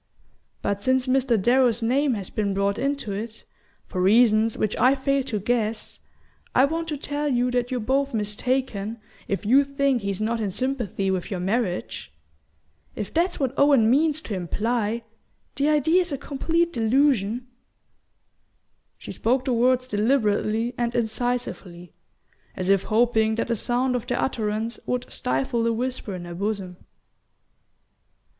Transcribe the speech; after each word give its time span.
But 0.63 0.81
since 0.81 1.05
Mr. 1.05 1.39
Darrow's 1.39 1.83
name 1.83 2.15
has 2.15 2.31
been 2.31 2.55
brought 2.55 2.79
into 2.79 3.11
it, 3.11 3.43
for 3.85 4.01
reasons 4.01 4.57
which 4.57 4.75
I 4.77 4.95
fail 4.95 5.21
to 5.25 5.39
guess, 5.39 5.99
I 6.55 6.65
want 6.65 6.87
to 6.87 6.97
tell 6.97 7.27
you 7.29 7.51
that 7.51 7.69
you're 7.69 7.79
both 7.79 8.11
mistaken 8.11 8.99
if 9.27 9.45
you 9.45 9.63
think 9.63 10.01
he's 10.01 10.19
not 10.19 10.39
in 10.41 10.49
sympathy 10.49 11.11
with 11.11 11.29
your 11.29 11.39
marriage. 11.39 12.11
If 12.95 13.13
that's 13.13 13.39
what 13.39 13.53
Owen 13.59 13.91
means 13.91 14.21
to 14.21 14.33
imply, 14.33 15.03
the 15.55 15.69
idea's 15.69 16.11
a 16.11 16.17
complete 16.17 16.73
delusion." 16.73 17.45
She 18.97 19.11
spoke 19.11 19.45
the 19.45 19.53
words 19.53 19.85
deliberately 19.87 20.73
and 20.79 20.95
incisively, 20.95 21.93
as 22.55 22.71
if 22.71 22.85
hoping 22.85 23.35
that 23.35 23.49
the 23.49 23.55
sound 23.55 23.95
of 23.95 24.07
their 24.07 24.19
utterance 24.19 24.79
would 24.87 25.11
stifle 25.11 25.61
the 25.61 25.71
whisper 25.73 26.15
in 26.15 26.25
her 26.25 26.33
bosom. 26.33 26.77